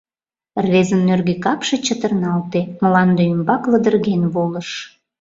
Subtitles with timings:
[0.63, 4.69] Рвезын нӧргӧ капше чытырналте, мланде ӱмбак лыдырген волыш.